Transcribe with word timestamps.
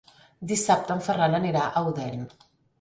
Dissabte 0.51 0.95
en 0.95 1.05
Ferran 1.09 1.37
anirà 1.43 1.69
a 1.83 1.87
Odèn. 1.93 2.29